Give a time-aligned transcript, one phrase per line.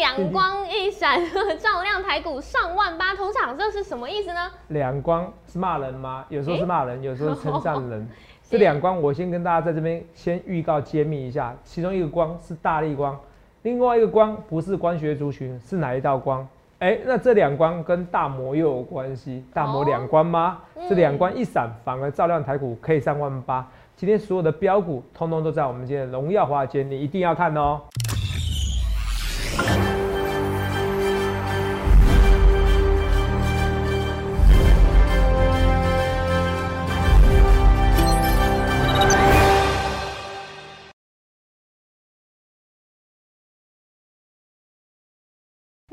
[0.00, 1.20] 两光一闪，
[1.60, 3.14] 照亮台股上万八。
[3.14, 4.50] 头场这是什么意思呢？
[4.68, 6.24] 两光是骂人吗？
[6.30, 8.08] 有时候是骂人，有时候是称赞人。
[8.48, 13.14] 这两光，我先跟大家在这边先预告揭秘一下，其中一个光是大力光，
[13.60, 16.48] 另外一个光不是光学族群，是哪一道光？
[16.78, 19.44] 哎，那这两光跟大摩又有关系？
[19.52, 20.60] 大摩两光吗？
[20.88, 23.68] 这两光一闪，反而照亮台股可以上万八。
[23.96, 27.82] 今天所有的标股，通通都在我们今天荣耀华尔街，你一定要看哦。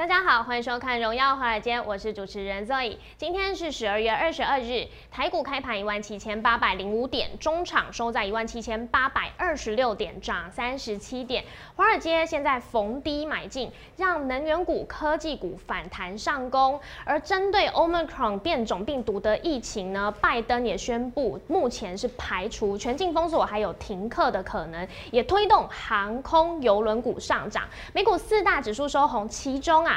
[0.08, 2.96] 大家好，欢迎收看《荣耀华尔街》，我是主持人 Zoe。
[3.18, 11.44] 今天是十二月二十二日，台股开盘一万七千八百零五点，中场收在一万七千八百二十六点，涨三十七点。
[11.76, 16.80] 华尔街现在逢低买进，让能源股、科技股反弹上攻。
[17.04, 27.66] 而针对 Omicron 变种病毒的疫情呢，拜登也宣布，目前是排除全境封锁还有停课的可能，也推动航空、邮轮股上涨。
[27.92, 29.96] 美股四大指数收红，其中啊，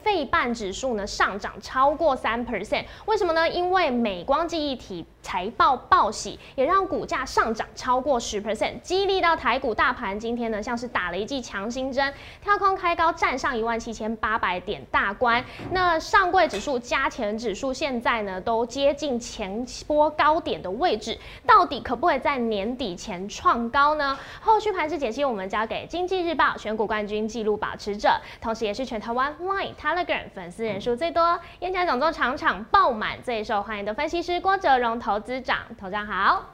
[0.03, 3.49] 费半指数呢上涨超过三 percent，为什么呢？
[3.49, 15.43] 因为美光记忆体财报报喜，也让股价上涨超过十 percent，激励到台股大盘今天呢像是打了一剂强心针，跳空开高，站上一万七千八百点大关。
[15.71, 24.17] 那上柜指数、加权指数现在呢都接近前波高点的位置，到底可不可以在年底前创高呢？
[24.41, 28.09] 后续盘势解析，我们交给经济日报选股冠军纪录保持者，
[28.41, 35.57] 同时也是全台湾 Line、Telegram 粉丝人数最多、演讲讲座场场爆满、最受欢迎的分析师郭哲荣投资长。
[35.77, 36.45] 头长好，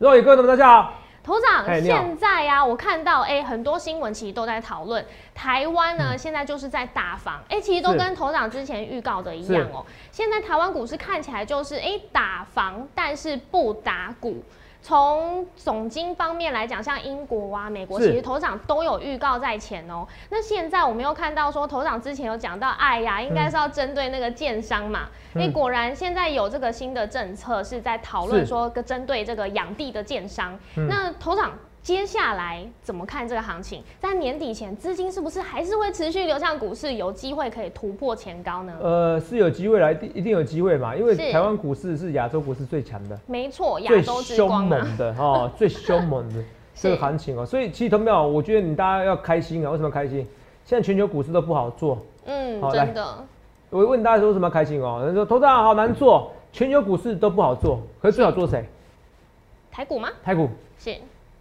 [0.00, 0.94] 各位各位大家好。
[1.22, 9.84] 头长，现在呀，我看到哎，很多新闻其实都在讨论台湾呢，现在就是在打房，哎，其实都跟头长之前预告的一样哦。
[10.10, 14.42] 现在台湾股市看起来就是哎打房，但是不打股。
[14.88, 20.08] 从总经方面来讲，像英国啊、美国，其实头长都有预告在前哦。
[20.30, 25.10] 那现在我们又看到说，头长之前有讲到，哎呀，应该是要针对那个建商嘛。
[25.34, 30.58] 哎，果然现在有这个新的政策是在讨论说，针对这个养地的建商。
[30.74, 31.52] 那头长。
[31.82, 33.82] 接下来怎么看这个行情？
[33.98, 38.74] 在年底前，资金是不是还是会持续流向股市，有机会可以突破前高呢？
[38.80, 46.44] 呃，是有机会来，一定有机会嘛，因为台湾股市是亚洲股市最强的，没错，亚洲 最凶猛的哦，最凶猛的
[46.74, 50.26] 这个行情哦，所以其实同有，我觉得你大家要开心啊，为什么开心？
[50.66, 53.24] 现在全球股市都不好做，嗯，真的。
[53.70, 55.02] 我问大家说为什么开心哦？
[55.06, 58.62] 人说投资好难做，全球股市都不好做，可是最好做谁？
[59.70, 60.10] 台股吗？
[60.22, 60.94] 台股是。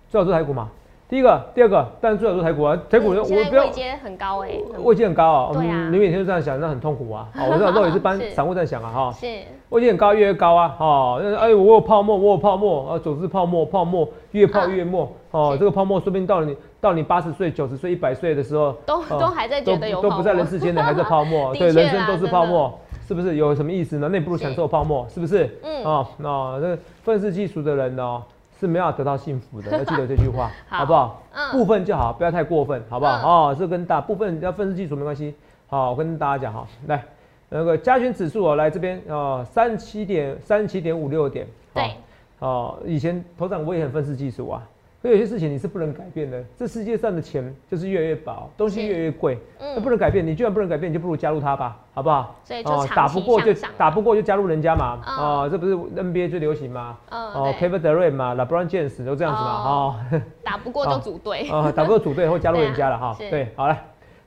[0.10, 0.70] 最好做台股嘛？
[1.10, 2.78] 第一个、第二个，但是最好做台股啊！
[2.90, 4.50] 台股我不要位阶很高哎，
[4.84, 5.52] 位阶很高啊！
[5.54, 7.30] 对啊，你每天都这样想，那很痛苦啊！
[7.34, 9.12] 好，我知道都也是帮 散户在想啊哈。
[9.14, 9.26] 是。
[9.70, 10.76] 位阶很高，越越高啊！
[10.80, 15.56] 哦，哎，我有泡沫，我有泡沫啊，总是泡沫，泡沫越泡越没哦。
[15.58, 23.38] 这个泡沫说不定到你到你八十岁、九十岁、一百岁的时候，都都还在觉得有都不在人世间的还在 泡沫，对，人生都是泡沫，是不是？
[23.38, 24.10] 有什么意思呢？
[24.10, 25.58] 那不如享受泡沫，是不是？
[25.64, 25.84] 嗯。
[25.86, 28.22] 哦，那这愤世嫉俗的人呢？
[28.60, 31.22] 是没有得到幸福的， 要记得这句话，好不好？
[31.34, 33.50] 嗯，部分就好，不要太过分，好不好？
[33.50, 35.34] 哦，这跟大部分要分析技术没关系。
[35.68, 37.04] 好，我跟大家讲哈，来，
[37.50, 41.92] 那个加权指数哦，来这边哦，三七点三七点五六点，对，
[42.40, 44.64] 哦，以前头涨我也很分析技术啊。
[45.00, 50.26] 可有些事情你是不能改变的，这世界上的钱就是越来越薄，东西越来越贵，那不能改变。
[50.26, 52.36] 你居然不能改变，你就不如加入他吧，好不好？
[52.44, 56.98] 所以就打不过就打不过就加入人家嘛，哦，这不是 NBA 最流行吗？
[57.12, 60.22] 哦，Kevin Durant 嘛，LeBron James 都这样子嘛，哈。
[60.44, 63.16] 打不过就组队，啊， 打不过组队会加入人家了 哈。
[63.20, 63.78] 对，好了，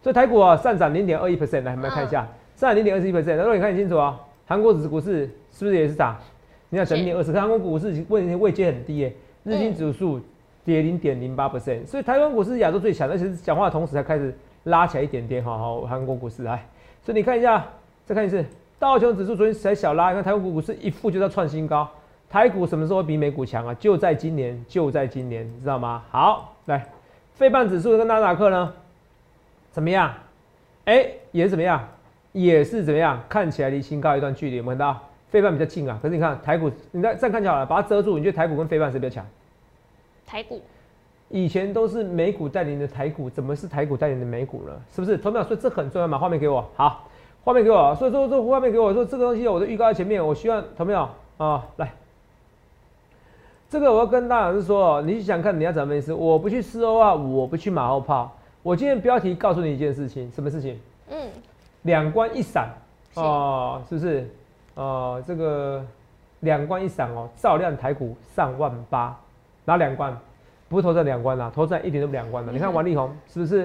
[0.01, 2.21] 所以台股啊上涨零点二一 percent，来我们看一下，
[2.55, 6.17] 上涨零点二一 percent，那如果你看清楚啊，韩国指股市是不是也是涨？
[6.69, 10.21] 你看整零点二十，韩国股市问题位阶很低耶，日经指数。
[10.71, 14.33] 跌零点零八 percent，所以台湾股市是亚洲最强，而且是讲话的同时才开始
[14.65, 16.65] 拉起来一点点，哈好，韩国股市来，
[17.03, 17.67] 所以你看一下，
[18.07, 18.45] 再看一次，
[18.79, 21.89] 道琼指数昨天才小拉，你看台湾股股市一副就在创新高，
[22.29, 23.75] 台股什么时候比美股强啊？
[23.81, 26.05] 就在今年，就在今年，知道吗？
[26.11, 26.87] 好，来，
[27.35, 28.73] 费半指数跟纳达克呢，
[29.73, 30.15] 怎么样？
[30.85, 31.89] 哎，也是怎么样？
[32.31, 33.21] 也是怎么样？
[33.29, 35.01] 看起来离新高一段距离，有没有看到？
[35.31, 39.25] 费半比较近啊，可是你看台股，你再这样看就好了，把它遮住，你觉得台股跟费半谁比较强？
[40.31, 40.61] 台股
[41.29, 44.81] 以前都是美股带领的台股，怎么是台股带领的美股了？
[44.95, 45.19] 是不是？
[45.19, 46.17] 投票说这很重要嘛？
[46.17, 47.09] 画面给我，好，
[47.43, 47.93] 画面给我。
[47.97, 50.25] 所以说这画面给我说这个东西，我的预告在前面。
[50.25, 51.93] 我希望投票啊，来，
[53.69, 56.15] 这个我要跟大家是说，你想看你要怎么意思？
[56.15, 60.79] 我不去四欧啊，我不去马后炮，我今天标题告诉你一件事情，什么事情？
[61.11, 61.29] 嗯，
[61.83, 62.69] 两关一闪
[63.15, 64.31] 哦，是不是？
[64.77, 65.85] 哦，这个
[66.41, 69.17] 两关一闪哦，照亮台股上万八，
[69.71, 70.19] 哪两关？
[70.69, 72.51] 不是投在两关啦，投在一点都不两关的。
[72.51, 73.59] 你看王力宏是不是？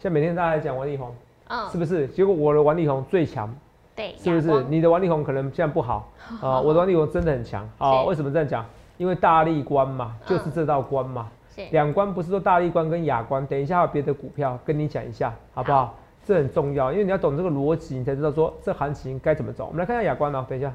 [0.00, 1.14] 现在每天大家在讲王力宏，
[1.46, 2.08] 嗯，是不是？
[2.08, 3.48] 结果我的王力宏最强，
[3.94, 4.64] 对，是不是？
[4.64, 6.10] 你的王力宏可能现在不好
[6.42, 8.02] 啊，我的王力宏真的很强啊。
[8.02, 8.66] 为什么这样讲？
[8.98, 11.28] 因为大力关嘛，就是这道关嘛。
[11.70, 15.94] 两关不是说大力关跟亚关，等一下还有别的股票跟你讲一下，好不好？
[16.24, 19.66] 这很重要，因为你要懂这个逻辑，你才知道说这行情该怎么走。
[19.66, 20.72] 我们来看一下亚关哦，等一下，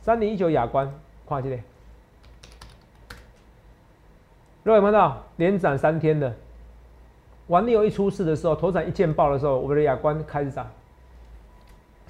[0.00, 0.92] 三零一九亚关，
[1.26, 1.60] 跨这里。
[4.64, 6.34] 各位看到连涨三天的，
[7.48, 10.66] 王力宏一出事的时候，头涨一见爆的时候，我们的亚关开始涨，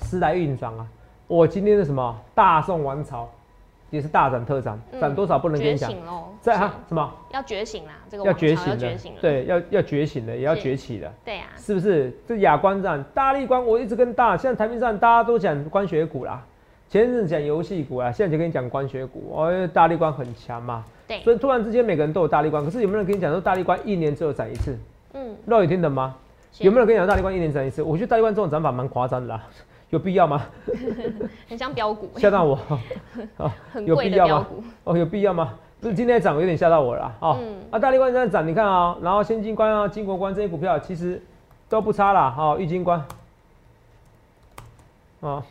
[0.02, 0.86] 时来运转啊！
[1.26, 3.28] 我今天的什么大宋王朝
[3.90, 5.92] 也是大涨特涨，涨多少不能跟你讲。
[6.40, 7.12] 在哈什么？
[7.32, 7.92] 要觉醒啦！
[8.08, 11.12] 这个要觉醒的，对，要要觉醒的，也要崛起的。
[11.24, 12.16] 对呀，是不是？
[12.26, 16.42] 这亚关涨，大力关，我一直跟大，现在台面上大家都讲关学股啦，
[16.88, 20.84] 前阵子讲游戏股啊，现在就跟你讲光学股，哦，大力关很强嘛。
[21.22, 24.76] 所以突然之间，每个人都有大力关，可是有没有人跟你讲说大力关一年只有涨一次？
[25.14, 26.14] 嗯，肉眼听懂吗？
[26.58, 27.82] 有没有人跟你讲大力关一年涨一次？
[27.82, 29.42] 我觉得大力关这种涨法蛮夸张的啦，
[29.90, 30.46] 有必要吗？
[31.48, 32.58] 很像标股，吓到我
[33.36, 33.54] 啊！
[33.84, 34.46] 有必要吗？
[34.84, 35.54] 哦，有必要吗？
[35.80, 37.38] 不是今天涨有点吓到我了啊哦。
[37.70, 41.22] 啊，大力关在涨，你看啊，然后先金关啊、金国关这些股票其实
[41.68, 42.30] 都不差啦。
[42.30, 43.04] 哈，玉金关
[45.20, 45.44] 啊，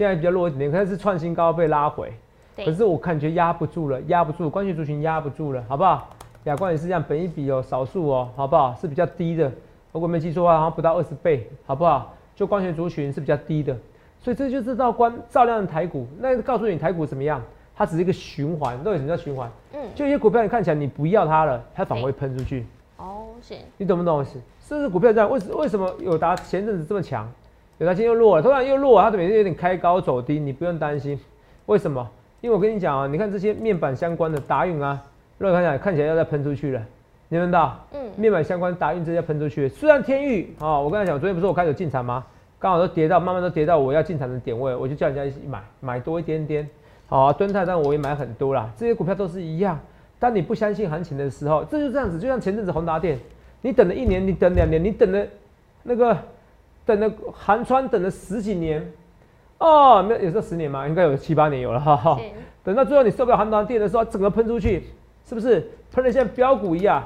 [0.00, 2.10] 现在比较弱一点，可是创新高被拉回。
[2.56, 6.08] 可是我感觉压不住了，压不住，关系族群压不住了，好不好？
[6.44, 8.74] 亚光也是这样，本一比哦，少数哦，好不好？
[8.80, 9.52] 是比较低的，
[9.92, 12.14] 如果没记错的话，好像不到二十倍，好不好？
[12.34, 13.76] 就光学族群是比较低的，
[14.22, 16.06] 所以这就是照光照亮台股。
[16.18, 17.42] 那告诉你台股怎么样？
[17.76, 19.50] 它只是一个循环，到底什么叫循环？
[19.74, 22.64] 嗯，就一些股票你看起来你不要它了，它反而会喷出去。
[22.96, 23.54] 哦，是。
[23.76, 24.24] 你懂不懂？
[24.24, 25.30] 是，是不是股票这样？
[25.30, 27.30] 为为什么有达前阵子这么强？
[27.80, 31.18] 有达今天又弱了，突然又弱，它每天有点开高走低，你不用担心。
[31.64, 32.06] 为什么？
[32.42, 35.02] 因为我跟你讲啊，你看这些面板相关的达运啊，
[35.38, 36.82] 让我看起来看起来要再喷出去了，
[37.30, 37.82] 你们到？
[37.94, 42.22] 嗯，面板相关达运这些喷出去，虽然天域啊，我跟他讲，昨天不是我开始进场吗？
[42.58, 46.68] 刚好都跌到，慢慢都跌到我要进场的点位，我就叫人家一起买，买多一点点。
[47.08, 49.80] 好，蹲泰但我也买很多啦，这些股票都是一样。
[50.18, 53.18] 当你不相信行情的时候，这就这样子，就像前阵子宏达电，
[53.62, 55.26] 你等了一年，你等两年，你等了
[55.82, 56.14] 那个
[56.90, 58.92] 等了寒川等了十几年。
[59.58, 60.88] 哦，没有，有这十年嘛？
[60.88, 62.18] 应该有七八年有了哈哈。
[62.64, 64.84] 等到最后你受不了恒达电的时候，整个喷出去，
[65.24, 67.02] 是不是喷的像标股一样？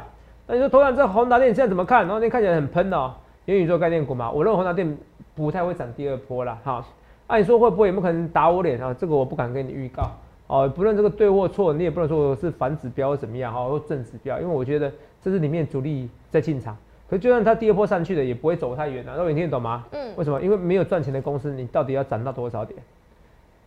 [0.46, 2.02] 那你说头涨这恒达电现在怎么看？
[2.06, 3.12] 然后那看起来很喷哦，
[3.46, 4.30] 元宇宙概念股嘛。
[4.30, 4.96] 我认为恒达电
[5.34, 6.84] 不太会涨第二波了哈。
[7.26, 8.94] 按你说会不会有没有可能打我脸啊？
[8.94, 10.10] 这个我不敢跟你预告
[10.46, 10.68] 哦。
[10.68, 16.76] 不论这个对或错，你也不能说我是反指标怎么样哈，或正指标，因为我觉得这是里面主力在进场。
[17.08, 19.12] 可就算它第二波上去的，也不会走太远的。
[19.16, 19.84] 那你听得懂吗？
[19.92, 20.14] 嗯。
[20.16, 20.40] 为什么？
[20.40, 22.80] 因为没有赚钱的公司，你到底要涨到多少点？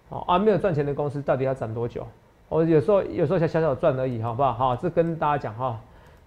[0.09, 2.05] 哦啊，没有赚钱的公司到底要涨多久？
[2.49, 4.53] 我有时候有时候才小小赚而已，好不好？
[4.53, 5.79] 好，这跟大家讲哈。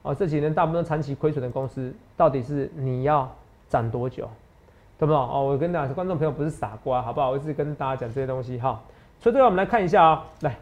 [0.02, 3.30] 哦，这几年大部分长期亏损的公司，到底是你要
[3.68, 4.28] 涨多久？
[4.98, 5.28] 懂不懂？
[5.28, 7.30] 哦，我跟大家观众朋友不是傻瓜，好不好？
[7.30, 8.80] 我是跟大家讲这些东西哈。
[9.18, 10.56] 所以，对我们来看一下啊，来，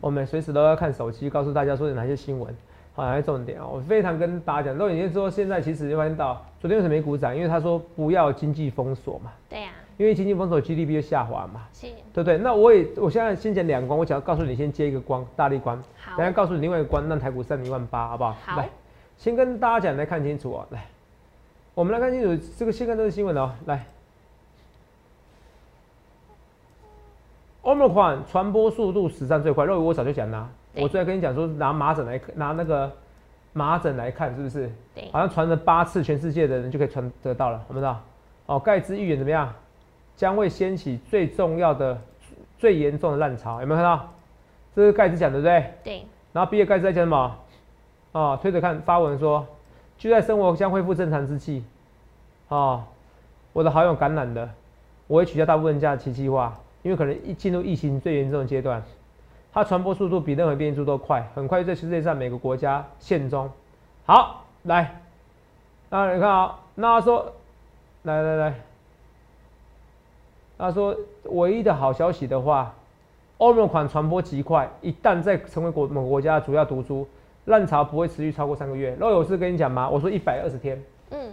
[0.00, 2.54] 我们随时都要看手机，告诉大家说有哪些新闻。
[2.98, 3.64] 好，来重点啊！
[3.64, 7.32] 我非常跟大家讲，都已经说现在其实发现到，昨天为什么没鼓掌？
[7.32, 9.30] 因为他说不要经济封锁嘛。
[9.48, 9.68] 对呀。
[9.98, 11.68] 因为经济封锁，GDP 就下滑嘛。
[11.72, 11.86] 是。
[12.12, 12.36] 对不对？
[12.38, 15.80] 那我也，我现在先讲两关，我想要告诉你，先接一个光，大力关。
[15.96, 16.16] 好。
[16.16, 18.36] 等下告诉你另外一个关，让台股上一万八，好不好？
[18.44, 18.60] 好。
[18.60, 18.68] 来，
[19.16, 20.66] 先跟大家讲，来看清楚啊！
[20.70, 20.84] 来，
[21.74, 23.52] 我们来看清楚这个，先看这个新闻哦。
[23.66, 23.84] 来
[27.62, 30.48] ，Omicron 传播速度史上最快，肉我早就讲啦。
[30.80, 32.90] 我最爱跟你讲说，拿麻疹来拿那个
[33.52, 34.70] 麻疹来看，是不是？
[34.94, 35.08] 对。
[35.12, 38.00] 好像传了八次，全世界的人就可以传得到了，我们知道。
[38.46, 39.52] 哦，盖茨预言怎么样？
[40.16, 41.96] 将会掀起最重要的、
[42.58, 44.08] 最严重的浪潮，有没有看到？
[44.74, 45.74] 这是盖茨讲的，对不对？
[45.84, 46.06] 对。
[46.32, 47.36] 然后比尔盖茨在讲什么？
[48.12, 49.46] 哦，推着看发文说，
[49.96, 51.62] 就在生活将恢复正常之际，
[52.48, 52.82] 哦，
[53.52, 54.48] 我的好友感染了，
[55.06, 58.82] 我会取消大部分假期计划，因为可能一进入疫情最严重的阶段。
[59.52, 63.50] 它传播速度比任何变异株都快，很快在世界上每个国家现踪。
[64.04, 65.00] 好，来，
[65.88, 67.32] 那你看啊，那他说，
[68.02, 68.54] 来来来，
[70.58, 72.74] 他说唯一的好消息的话，
[73.38, 77.06] 欧盟款传播极快，一旦在成为国某个国家主要毒株，
[77.46, 78.94] 浪潮不会持续超过三个月。
[79.00, 79.88] 若有事跟你讲吗？
[79.88, 80.80] 我说一百二十天。
[81.10, 81.32] 嗯，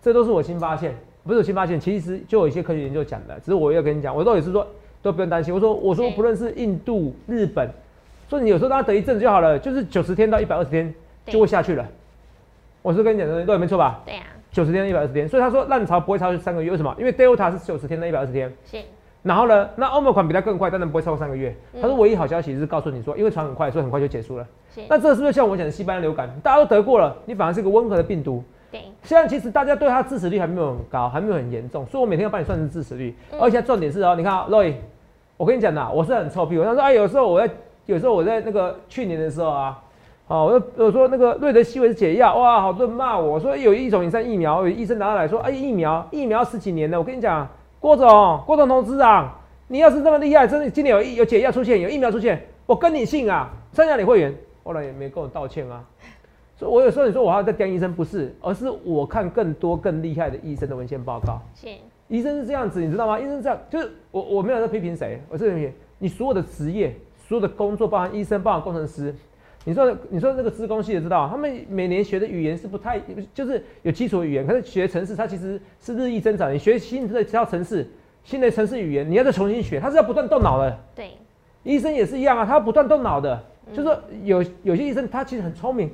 [0.00, 4.64] 这都是我新发现，不是我新发现，其实就有一些科学研究讲的，只是我要跟你讲，我到底是说。
[5.02, 5.52] 都不用担心。
[5.54, 7.68] 我说，我说，不论是印度、日本，
[8.28, 10.92] 说你有时候让他等一阵就好了，就是九十天到一百二十天，
[11.26, 11.86] 就会下去了。
[12.82, 14.00] 我是跟你讲的，对，没错吧？
[14.04, 14.22] 对呀。
[14.50, 16.94] 九十天、一百二十天，所以他说浪潮不会超过三个月，为什么？
[16.98, 18.50] 因为 Delta 是九十天到一百二十天。
[18.64, 18.78] 是。
[19.22, 21.54] 然后呢，那欧盟款比它更快，当然不会超过三个月。
[21.82, 24.46] 他说唯一好消息是告诉你说，因为传很快，所以很快就结束了。
[24.88, 26.30] 那这是不是像我讲的西班牙流感？
[26.42, 28.42] 大家都得过了，你反而是个温和的病毒。
[28.70, 28.82] 对。
[29.02, 33.14] 现在其实大家对他支持率还没有很高，还没有很严重，所以我每天要帮你算成支持率。
[33.38, 34.74] 而且重点是哦，你看啊，Roy，
[35.36, 36.58] 我跟你讲呐，我是很臭屁。
[36.58, 37.52] 我他说哎，有时候我在，
[37.86, 39.82] 有时候我在那个去年的时候啊。
[40.30, 47.48] 哦，我我说那个瑞德西韦是解药，哇，好多人骂我说有一种以上疫苗，有医生拿来说，哎，疫苗疫苗十几年了，我跟你讲，
[47.80, 49.34] 郭总郭总同志啊，
[49.68, 54.34] 你要是这么厉害，真的今年有有解药出现，有疫苗出现，我跟你姓啊，剩下你会员，
[54.64, 55.82] 后来也没跟我道歉啊，
[56.58, 61.68] 所以我有时候你说我还要再跟医生，不是，而是我看更多更厉害的医生的文献报告，是，
[62.08, 63.16] 医生是这样子，你知道吗？
[63.16, 69.14] 医生这样，就是我我没有在批评谁，我是批评你所有的职业，所有的工作，包含医生，包含工程师。
[69.64, 73.00] 你说，你说那个资工系的知道，他们每年学的语言是不太，
[73.32, 76.52] 就是有基础语言，可是学城市它其实是日益增长。
[76.52, 77.86] 你学新的这套城市，
[78.24, 80.78] 新的城市语言，你要再重新学，它是要不断动脑的。
[80.94, 81.10] 对，
[81.62, 83.40] 医生也是一样啊，他要不断动脑的。
[83.70, 85.90] 就是说有有些医生他其实很聪明，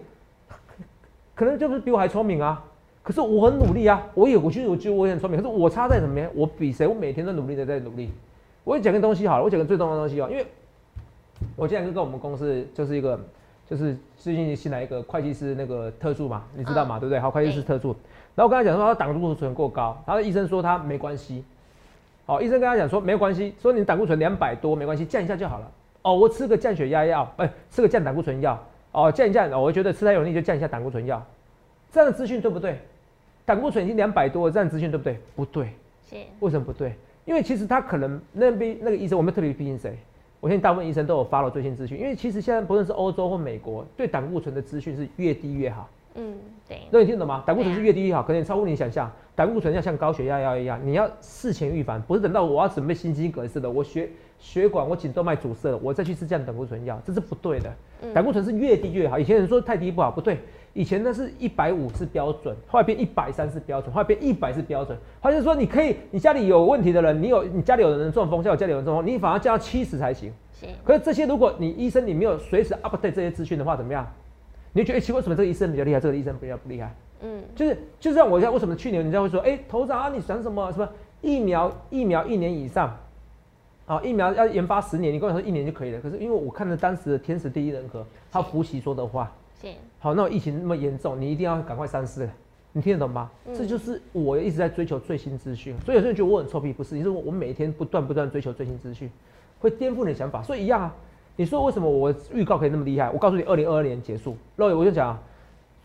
[1.34, 2.62] 可能就是比我还聪明啊。
[3.02, 5.40] 可是我很努力啊，我也，我觉得我觉得我也很聪明。
[5.40, 6.20] 可是我差在什么？
[6.34, 6.86] 我比谁？
[6.86, 8.10] 我每天都努力的在努力。
[8.64, 10.46] 我讲个东西好了，我讲个最重要的东西哦，因为
[11.56, 13.18] 我现在跟我们公司就是一个。
[13.66, 17.18] 就是最近新来一个会计师那个特助嘛，你知道嘛，对不对？
[17.18, 17.96] 好，会计师特助。
[18.34, 21.42] 然后我跟他讲说他胆固醇过高，他的医生说他没关系。
[22.26, 25.72] 好，医生跟他讲说没关系，说你胆固醇两百多没关系，降一下就好了。
[26.02, 28.62] 哦，我吃个降血压药，哎，吃个降胆固醇药，
[28.94, 31.20] 哦，降一降，我觉得吃太有力就降一下胆固醇药。
[31.92, 32.78] 这样的资讯对不对？
[33.44, 35.18] 胆固醇已经两百多，这样资讯对不对？
[35.34, 35.68] 不对。
[36.08, 36.16] 是。
[36.38, 36.94] 为什么不对？
[37.24, 39.98] 因为其实他可能那边那个医生，我们特别批评谁？
[40.40, 45.88] 我相信大部分医生都有发了最新资讯，因为其实现在不论是欧洲或美国，对胆固醇的资讯是越低越好。
[46.14, 46.36] 嗯，
[46.68, 46.82] 对。
[46.90, 47.42] 那你听懂吗？
[47.44, 49.10] 胆固醇是越低越好，可能超乎你想象。
[49.34, 54.08] 胆固醇要像高血压药一样，你要事前预防，不是等到我要准备心肌梗塞的，我血
[54.44, 57.72] 血管我颈动脉阻塞了，我再去吃这样胆固醇药，这是不对的。
[58.12, 59.18] 胆固醇是越低越好。
[59.18, 60.38] 以前人说太低不好，不对。
[60.74, 64.98] 以前那是一百五是标准，后来变一百三是标准，后来变一百是标准。
[65.22, 70.30] 他就说你可以，你家里有问题的人，你有你家里有人中风，像我家里有人中风，你反而降到七十才行。
[70.84, 74.06] 可是这些，如果你医生你没有随时 update 这些资讯的话，怎么样？
[74.74, 76.94] 你就觉得奇怪，为什么这个医生比较厉害，这个医生比较不厉害？
[77.22, 80.86] 嗯，就是就像我讲，为什么去年人家会说，哎，头长啊，你想什么什么
[81.22, 82.94] 疫苗疫苗一年以上，
[83.86, 86.00] 啊，疫苗要研发十年，你跟我说一年就可以了。
[86.00, 89.30] 可是因为我看了当时的天时地利人和，他福奇说的话。
[89.98, 92.28] 好，那疫情那么严重，你一定要赶快三思，
[92.72, 93.30] 你听得懂吗？
[93.54, 96.94] 这就是我一直在追求最新资讯，所以有些人觉得我很臭屁，不是？
[96.94, 99.10] 你说我每天不断不断追求最新资讯，
[99.58, 100.94] 会颠覆你的想法，所以一样啊。
[101.36, 103.10] 你说为什么我预告可以那么厉害？
[103.10, 105.18] 我告诉你，二零二二年结束，那我就讲，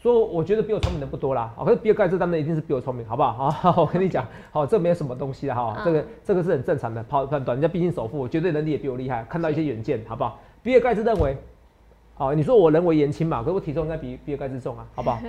[0.01, 1.51] 说我觉得比我聪明的不多啦。
[1.55, 3.51] 好，可是比尔盖茨他们一定是比我聪明，好不好？
[3.51, 10.39] 好，我跟你讲，好，这没有什么东西的哈，这个这个是很正常的跑判断，人家毕竟首富，绝对能力也比我厉害，看到一些远见，好不好？
[10.63, 11.37] 比尔盖茨认为。
[12.15, 13.39] 好，你说我人为言轻嘛？
[13.41, 15.19] 可是我体重应该比比尔盖茨重啊，好不好？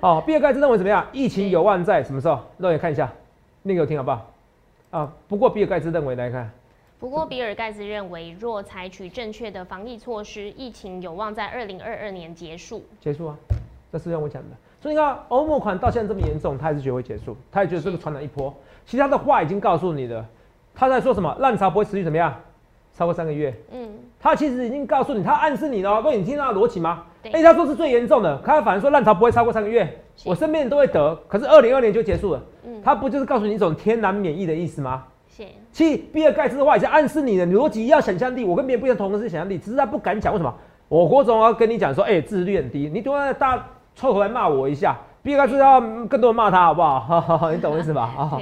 [0.00, 1.06] 好， 比尔盖茨认为怎么样？
[1.12, 2.40] 疫情有望在什么时候？
[2.56, 3.12] 肉眼看一下，
[3.62, 4.30] 念给我听好不好？
[4.90, 6.50] 啊，不过比尔盖茨认为来看，
[6.98, 12.82] 不过比尔盖茨认为，若采取正确的防疫措施，疫情有望在二零二二年结束。
[13.00, 13.36] 结束啊，
[13.90, 14.48] 这是让我讲的。
[14.80, 18.54] 所以你看，欧盟款到现在这么严重，他还是觉得会结束，他也觉得这个传染一波。
[18.84, 20.24] 其实他的话已经告诉你的，
[20.74, 21.34] 他在说什么？
[21.40, 22.34] 浪潮不会持续怎么样？
[22.94, 26.02] 超过三个月，嗯，他其实已经告诉你，他暗示你了。
[26.02, 27.04] 各位，你听到逻辑吗？
[27.22, 32.42] 哎，他说是最严重的，他反而说浪潮不会超过三个月，我身边人都会得，可是二零二年就结束了。
[32.64, 35.04] 嗯，他不就是告诉你一种天然免疫的意思吗？
[35.28, 35.44] 是。
[35.70, 40.32] 其实比尔盖茨的话已经暗示你的逻辑要想象力，我跟别人不一样，同的是想象力，只是他不敢讲。
[40.32, 40.52] 为什么？
[40.88, 43.64] 我国总要跟你讲说，哎，自律很低，你突然大
[43.98, 47.50] 凑合来骂我一下，比尔盖茨要更多人骂他，好不好？
[47.50, 48.02] 你懂我意思吧？
[48.16, 48.40] 啊。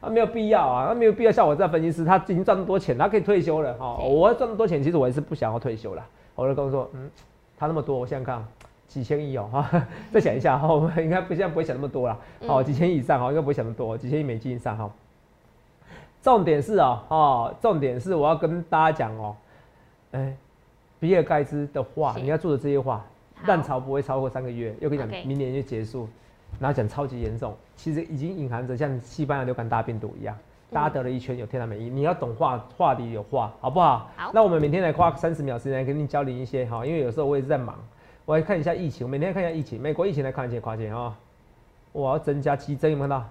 [0.00, 3.96] 他没有必要啊，他没有必要像我这样分析师，他已经赚那么多钱，他可以退休了哈。
[3.98, 6.04] 我要赚那么多钱，其实我也是不想要退休了。
[6.34, 7.10] 我就跟我说，嗯，
[7.56, 8.44] 他那么多，我想想看，
[8.88, 9.70] 几千亿哦哈，
[10.12, 12.18] 再想一下哈，我们应该不现在不会想那么多了。
[12.48, 14.90] 哦，几千亿以上哈，应该不会想那么多，几千亿美金以上哈。
[16.20, 19.36] 重点是啊，哦，重点是我要跟大家讲哦，
[20.10, 20.36] 哎，
[20.98, 23.04] 比尔盖茨的话，你要做的这些话，
[23.46, 26.08] 浪潮不会超过三个月，又跟你讲，明年就结束。
[26.60, 30.36] 然后讲超级严重，其实已经隐含着像西班牙流感大病毒一样，
[30.70, 31.88] 大家得了一圈有天然免疫。
[31.88, 34.10] 你要懂话，话里有话，好不好？
[34.16, 34.30] 好。
[34.34, 37.74] 那我们每天来花三十秒时间跟你交流一些哈，因为有时候我也是在忙，
[38.26, 41.16] 我来看一下疫情，我每天看一下疫情，美国疫情来看一下，夸钱啊！
[41.92, 43.26] 我要增加七，增有没有看到？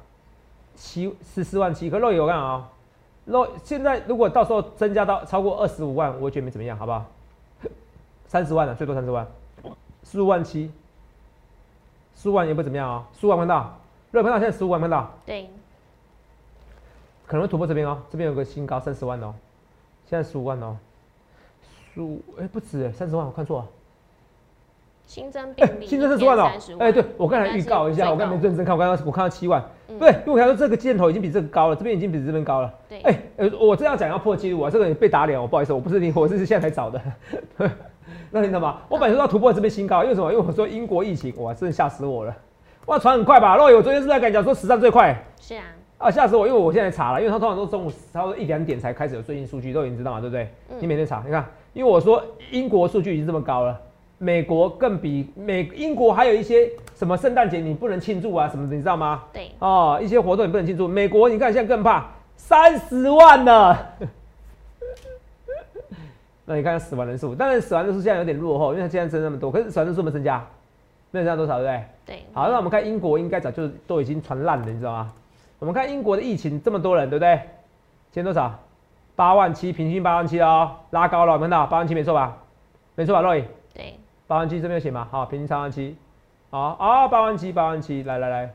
[0.75, 2.68] 七十四万七，可肉有看啊？
[3.25, 7.06] 肉现在如果到时候增加到超过二十五万，我觉得没怎么样，好不好？
[8.25, 9.27] 三十万了，最多三十万，
[10.03, 10.72] 十五万七。
[12.13, 13.79] 十五万也不怎么样哦，十五万看到，
[14.12, 15.50] 热看到现在十五万看到，对，
[17.25, 19.34] 可能会突破这边哦，这边有个新高三十万哦，
[20.05, 20.77] 现在十五万哦，
[21.93, 23.67] 十五哎不止哎，三十万我看错了。
[25.08, 37.01] 新增病例，新增三十万哦，哎，对我刚才预告一下，我刚才没认真看，我刚刚我看到七万，对，因为我看到这个箭头已经比这个高了，这边已经比这边高了，对，哎，呃，我这样讲要破纪录啊，这个被打脸，我不好意思，我不是你，我是现在才找的，
[38.32, 38.78] 那你知道吗？
[38.88, 40.32] 我本来说要突破这边新高，因为什么？
[40.32, 42.34] 因为我说英国疫情，哇，真的吓死我了，
[42.86, 43.58] 哇，传很快吧？
[43.58, 45.64] 若伟，我昨天是在跟你讲说史上最快，是啊，
[45.98, 50.50] 啊，吓死我，因为我现在查了，因为他通常都中午差不多一两点才开始有最新数据，都已经知道嘛，对不对？
[50.80, 53.80] 你每天查，你看，因为我说英国数据已经这么高了。
[54.18, 59.24] 美国更比美英国还有一些什么圣诞节你不能庆祝啊什么的，你知道吗？
[59.34, 60.88] 对哦，一些活动你不能庆祝。
[60.88, 63.76] 美国你看现在更怕三十万呢。
[66.51, 70.46] 那你看死亡人数，当然死亡人数现在有点落后，因为它现在增那么多，可是死亡人数没增加，
[71.10, 71.86] 没有增加多少，对不对？
[72.17, 72.25] 对。
[72.34, 75.13] 好，那我们看英国应该早就都已经传烂了，你知道吗？
[75.60, 77.38] 我们看英国的疫情这么多人，对不对？
[78.12, 78.53] 今天多少？
[79.15, 82.38] 八万七，平均八万七哦，拉高了，看到八万七没错吧？
[82.96, 83.46] 没错吧，洛伊？
[83.74, 83.96] 对。
[84.27, 85.08] 八万七这边有写吗？
[85.10, 85.96] 好，平均三万七，
[86.50, 88.53] 好啊，八万七，八万七，来来来，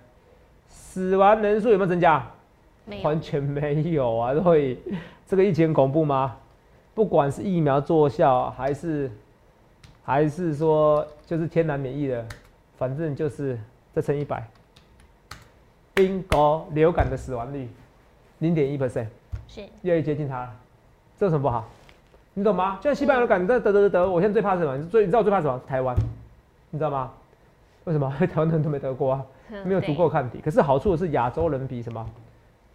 [0.68, 2.26] 死亡人数有没有增加？
[3.02, 4.34] 完全没有啊！
[4.34, 4.78] 所以
[5.26, 6.36] 这个疫情恐怖吗？
[6.96, 9.10] 不管是疫苗作效，还是
[10.02, 12.24] 还是说就是天然免疫的，
[12.78, 13.58] 反正就是
[13.92, 14.42] 再乘一百。
[15.96, 17.68] 英国流感的死亡率
[18.38, 19.08] 零点一 percent，
[19.46, 20.50] 是越来越接近它了，
[21.18, 21.68] 这有什么不好？
[22.32, 22.78] 你懂吗？
[22.80, 24.82] 就像西班牙流感，你得得得得，我现在最怕什么？
[24.88, 25.60] 最你知道我最怕什么？
[25.66, 25.94] 台湾，
[26.70, 27.12] 你知道吗？
[27.84, 28.10] 为什么？
[28.14, 29.24] 因为台湾人都没得过啊，
[29.66, 30.40] 没有足够抗体。
[30.42, 32.10] 可是好处是亚洲人比什么？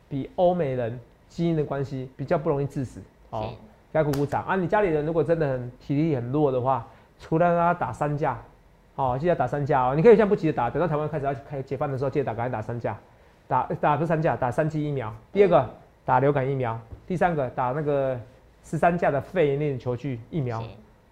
[0.08, 3.02] 比欧美人基因的关系比较不容易致死。
[3.92, 4.56] 好，该鼓鼓掌啊！
[4.56, 6.88] 你家里人如果真的很体力很弱的话，
[7.20, 8.38] 除了让他打三价，
[8.96, 9.94] 好，记得打三价哦。
[9.96, 12.98] 你可以现在不急着打，等到台湾开始要开解放的时候，记得打，赶紧打三价，
[13.48, 15.14] 打打不是三价，打三剂疫苗。
[15.32, 15.70] 第二个
[16.06, 18.20] 打流感疫苗，第三个打那个。
[18.64, 20.64] 十三价的肺炎链球菌疫苗，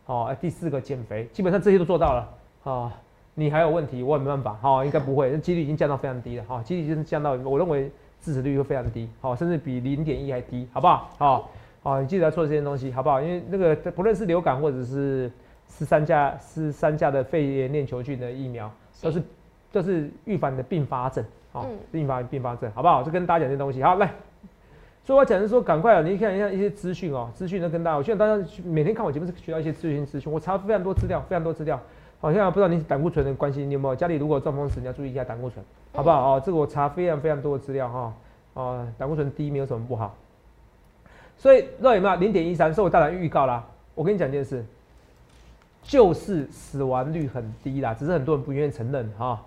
[0.06, 2.30] 哦，第四个减肥，基本上这些都做到了，
[2.64, 2.94] 啊，
[3.34, 7.90] 你还有问题，我也没办法，哈，应该不会，那几率已经降到非常低了，哈，几率已经降到，我认为
[8.22, 11.10] 致死率会非常低，好，甚至比零点一还低，好不好？
[11.18, 11.50] 好，
[11.82, 13.22] 好，你记得要做这些东西，好不好？
[13.22, 15.32] 因为那个不论是流感或者是
[15.68, 19.24] 十三价十三价的肺炎链球菌的疫苗，都是
[19.72, 23.02] 都是预防的并发症，好，预防并发症，好不好？
[23.04, 24.12] 就跟大家讲这些东西，好，来。
[25.02, 26.02] 所以我讲是说，赶快啊！
[26.04, 27.98] 你看一下一些资讯哦，资讯都跟大家。
[27.98, 30.32] 我希望大家每天看我节目是学到一些资讯资讯。
[30.32, 31.80] 我查非常多资料，非常多资料。
[32.20, 36.36] 好像不知道你胆固醇的关系，你有没有家里如果中风时，你要注意一下胆固醇，好不好？
[36.36, 38.14] 哦，这个我查非常非常多的资料哈。
[38.54, 40.16] 哦，胆固醇低没有什么不好。
[41.40, 42.72] 所以肉有没有零点一三？
[42.72, 43.66] 所以我当然预告啦。
[43.96, 44.64] 我跟你讲件事，
[45.82, 49.44] 就是死亡率很低啦，只是很多人不愿意承认哈。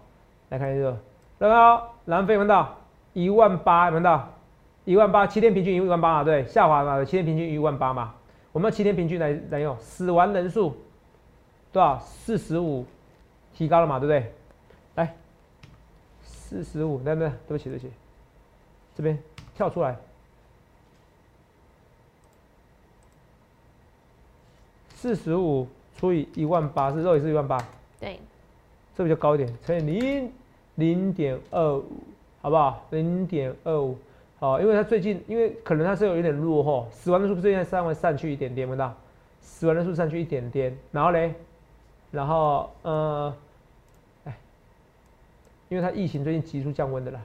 [0.48, 0.98] 来看一个，
[1.38, 2.76] 然后南非闻到
[3.12, 4.28] 一万八，闻到。
[4.84, 8.14] 一万八，七天平均一万八啊，对，下滑嘛，七天平均一万八嘛，
[8.50, 10.76] 我们要七天平均来来用，死亡人数
[11.70, 11.96] 多少？
[12.00, 12.84] 四十五，
[13.54, 14.32] 提高了嘛，对不对？
[14.96, 15.14] 来，
[16.20, 17.92] 四十五，来来，对不起对不起，
[18.96, 19.16] 这边
[19.54, 19.96] 跳出来，
[25.02, 25.66] 四十五
[25.98, 27.58] 除以一万八，是肉也是一万八，
[27.98, 28.20] 对，
[28.94, 30.32] 这比较高一点，乘以零
[30.76, 31.84] 零点二五，
[32.40, 32.86] 好不好？
[32.90, 33.98] 零点二五。
[34.38, 38.94] 好，因为它最近，因为可能它是有一点落后，死亡人数最近稍微上去一点点，闻到？
[39.40, 41.34] 死亡人数上去一点点，然后嘞，
[42.12, 43.34] 然后呃，
[44.22, 44.38] 哎，
[45.68, 47.20] 因为它疫情最近急速降温的啦，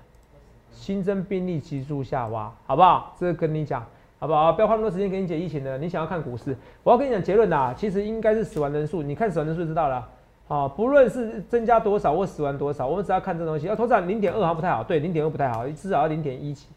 [0.71, 3.15] 新增病例急速下滑，好不好？
[3.19, 3.85] 这个跟你讲，
[4.19, 4.51] 好不好？
[4.53, 10.09] 不要花那么多时间给你解疫情的，你想要看股市，我要跟你讲结论啦，其实应该是死亡人数，你看死亡人数就知道了，
[10.47, 16.67] 啊，不论是增加多少或死亡多少，我们只要看这东西，要头涨零点二好像不太好，对，零点二不太好，至少要零点一起。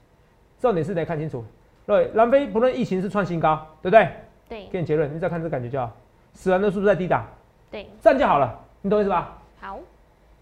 [0.58, 1.42] 重点是得看清楚，
[1.86, 4.08] 对，南非不论疫情是创新高，对不对？
[4.46, 4.66] 对。
[4.70, 5.90] 给你结论，你只要看这感觉就好。
[6.34, 7.24] 死亡人数在低档，
[7.70, 9.38] 对，这样就好了，你懂意思吧？
[9.58, 9.78] 好。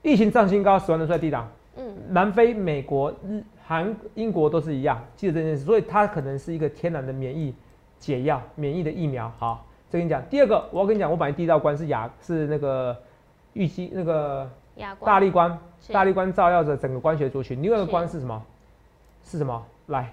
[0.02, 1.48] 疫情创新高，死亡人数在低档。
[1.76, 1.84] 嗯。
[2.08, 7.54] 南非、美国、日、韩、英国都是一样，记得这件事，所以它可能是一个天然的免疫
[7.98, 9.30] 解药，免疫的疫苗。
[9.38, 10.22] 好，这跟你讲。
[10.30, 12.96] 第二个，我要跟你讲，我本来第一道关是亚，是那个
[13.52, 14.50] 预期那个
[15.04, 15.58] 大力关，
[15.92, 17.62] 大力关照耀着整个关学族群。
[17.62, 18.42] 另外一个关是什么？
[19.22, 19.62] 是什么？
[19.88, 20.10] 来，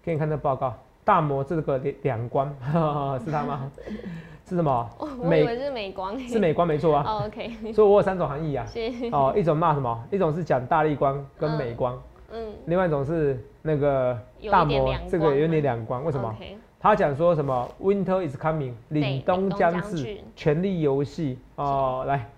[0.00, 0.72] 给你看这报告，
[1.04, 2.54] 大摩这个两两光
[3.24, 3.68] 是他吗？
[4.48, 4.88] 是什么？
[4.98, 7.24] 我以为是美光，是美光没错啊。
[7.26, 8.64] OK，所以我有三种含义啊。
[9.10, 10.04] 哦，一种骂什么？
[10.12, 12.00] 一种是讲大力光跟美光，嗯，
[12.66, 14.18] 另外一种是那个
[14.50, 16.34] 大摩这个有点两光，为什么？
[16.80, 21.38] 他讲说什么？Winter is coming，凛冬将至，权力游戏。
[21.54, 22.28] 哦，来，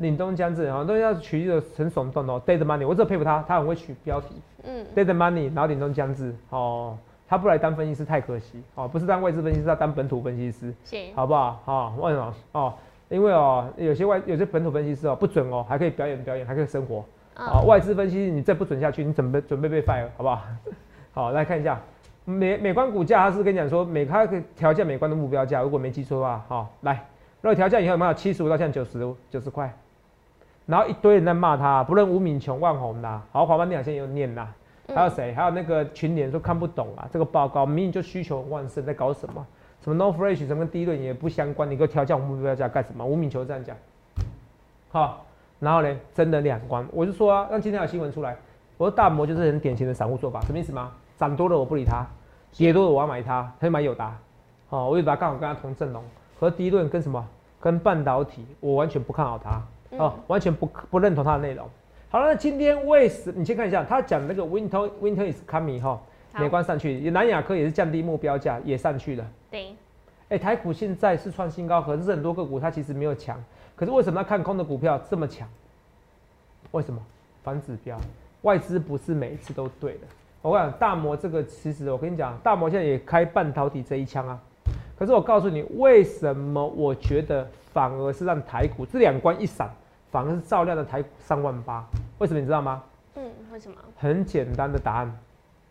[0.00, 4.28] 凛冬将至，很多人要取一个很耸动哦，dead money，我真的佩服他，他很会取标题，
[4.62, 10.72] 嗯，dead money，然后凛冬将至，哦，他不来当分析师太可惜，哦，不是当外资分析师，他当本土分析师，
[11.16, 11.60] 好不好？
[11.64, 12.34] 好，为什么？
[12.52, 12.74] 哦，
[13.08, 17.04] 因为哦，有些外有些本土分析师哦不准哦，还可以表演表演，还可以生活，
[17.38, 20.42] 啊，外资分析你再不准下去，你准备准备被 fire，好不好？
[21.14, 21.80] 好，来看一下
[22.24, 26.94] 美美观股价，他是跟你讲说美它可以调价美观的目标价，如果没记错的话，好，来，
[27.40, 28.98] 如果调价以后有没有七十五到现在九十
[29.30, 29.72] 九十块？
[30.66, 34.52] 然后一堆人在骂他，不论吴敏琼、万红啦，好华邦电好像也有念啦，
[34.94, 35.32] 还有谁？
[35.32, 39.46] 还有那个群联说看不懂啊，这个报告明明就需求旺盛，在搞什么？
[39.80, 43.02] 什么 No Fresh 什么跟第一轮也不相关，你给我调降目标价干什么？
[43.06, 43.74] 吴敏琼这样讲，
[44.90, 45.24] 好，
[45.60, 48.36] 然后呢，真的两关，我就说啊，让今天有新闻出来，
[48.76, 50.92] 我说大摩就是很典型的散户做法，什么意思吗？
[51.16, 52.06] 涨多了我不理他，
[52.52, 54.16] 跌多了我要买它，他就买友达，
[54.68, 56.02] 哦，我友达刚好跟他同阵容，
[56.38, 57.26] 和第一轮跟什么？
[57.60, 59.60] 跟半导体，我完全不看好它。
[59.96, 61.68] 哦，完全不不认同它的内容。
[62.08, 66.00] 好了，那今天为什你先看一下，他讲那个 Winter Winter is coming 哈，
[66.38, 69.26] 美观上去，南亚科也是降低目标价，也上去了。
[69.50, 69.74] 对。
[70.28, 73.42] 哎，台股现在是创新高，可是很多个股它其实没有强，
[73.78, 75.48] 可是为什么要看空的股票这么强？
[76.72, 77.00] 为什么？
[77.44, 77.96] 反指标，
[78.42, 80.00] 外资不是每一次都对的。
[80.42, 84.38] 我讲大摩这个，其实我跟你讲，大摩现在也开半导体这一枪啊。
[84.98, 89.70] 可是我告诉你，为什么我觉得反而是让台股这两关一闪，
[90.10, 91.86] 反而是照亮了台股三万八？
[92.18, 92.82] 为什么你知道吗？
[93.14, 93.76] 嗯，为什么？
[93.96, 95.18] 很简单的答案，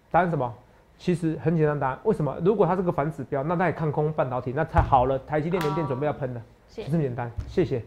[0.09, 0.51] 答案什么？
[0.97, 1.99] 其实很简单答案。
[2.03, 2.35] 为什么？
[2.43, 5.19] 如果它是个反指标，那它也看空半导体，那太好了。
[5.19, 7.29] 台积电连电准备要喷了，就这么简单。
[7.47, 7.83] 谢谢。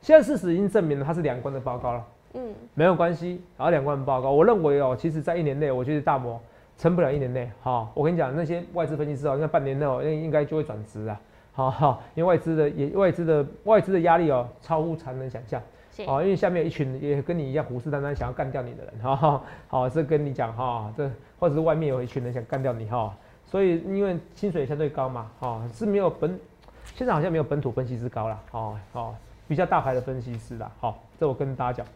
[0.00, 2.06] 现在事实已经证明了它是两关的报告了。
[2.34, 6.40] 嗯，没有关系，然后两关的报告，我认为哦，其实在一年内，我觉得大摩。
[6.78, 11.20] 撑不了一年内，哈，我跟你讲，那些外资分析师哦，应该半年内哦，应应该就会转职啊，
[11.52, 15.60] 好好，因为外资的也外资的外资的压力哦，超乎常人想象，
[16.06, 21.06] 好，因为下面有一群也跟你一样虎视眈眈想要干掉你的人，哈，好，这跟你讲哈，这
[21.38, 26.40] 或者是外面有一群人想干掉你哈，所以因为薪水相对高嘛，哈，是没有本，
[26.94, 29.14] 现在好像没有本土分析师高了，哦哦，
[29.50, 31.86] 比较大牌的分析师啦，好，这我跟大家讲。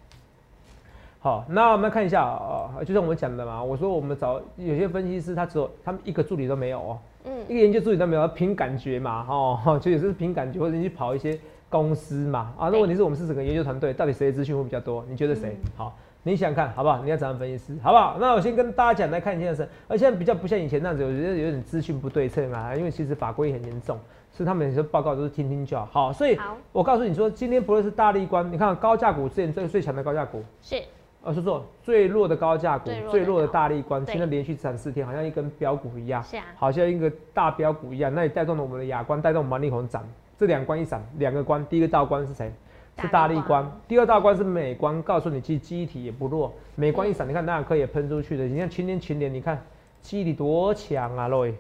[1.21, 11.39] 好，那我们来看一下啊，就像我们讲的嘛，我说我们找有些分析师，他只有他们一个助理都没有哦，嗯，一个研究助理都没有，凭感觉嘛，哦， 就也是凭感觉，或者你去跑一些
[11.69, 15.05] 公司嘛，啊，那问题是我们是整个研究团队，到底谁的资讯会比较多？
[15.09, 15.57] 你觉得谁？
[15.77, 17.05] 好，你想看好不好？
[17.05, 18.17] 你要怎样分析师，好不好？
[18.19, 23.97] 那我先跟大家讲来看一下是，而现在比较不像以前那样子，我觉得有点资讯不对称啊，因为其实法规很严重，
[24.35, 25.87] 所以他们有些报告都是听听就好。
[25.87, 26.39] 好，所以
[26.73, 30.83] 我告诉你说，今天不论是大力关，你看高价股之前最最强的高价股是。
[31.27, 40.07] 呃是说最弱的高价股，最弱的大力关，现在连续涨四天，好像一根标股一样，是啊，好像一个大标股一样，那也带动了我们的亚光，带动我们力宏涨。
[40.37, 42.53] 这两关一闪，两个关，第一个大关是谁？
[43.01, 43.67] 是大力关。
[43.89, 46.53] 第二大关是美光，告诉你，其实记忆体也不弱。
[46.75, 48.45] 美光一闪，你看那两颗也喷出去了。
[48.45, 49.59] 你看群联群联，你看
[50.03, 51.55] 记忆体多强啊，各位。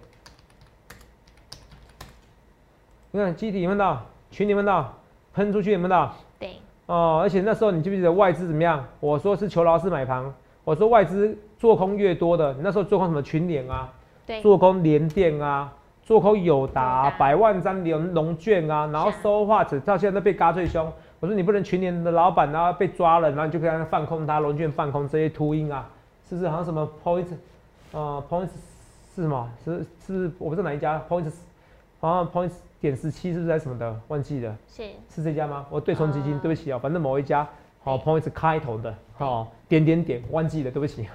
[3.17, 4.03] 你看记忆体有没有到？
[4.33, 4.93] 群有没有到？
[5.35, 6.13] 喷出去有没有到？
[6.37, 6.57] 对。
[6.87, 8.85] 哦，而且那时候你记不记得外资怎么样？
[8.99, 10.25] 我说是求劳斯买盘，
[10.65, 13.89] 我说外资做空越多的，你那时候做空什么群联啊，
[14.27, 15.73] 对，做空联电啊，
[16.03, 20.93] 做空友达，百万张联龙券啊，然后收化指到现在都被嘎最凶。
[21.21, 25.89] 我说你不能群联的老板然后被抓了，然后你就可以让他放空他龙券放空这些秃鹰啊，
[26.29, 26.49] 是不是？
[26.49, 27.27] 好像什么 point，
[27.93, 28.49] 呃，point
[29.15, 29.49] 是什么？
[29.65, 31.31] 是是，我不知道哪一家 point，
[32.01, 32.51] 好像 point。
[32.85, 34.01] 点十七是不是在什么的？
[34.09, 35.65] 忘记了，是是这家吗？
[35.71, 37.49] 我对冲基金，对不起啊，反正某一家，
[37.83, 41.09] 好，points 开头的，好，点点点，忘记了，对不起，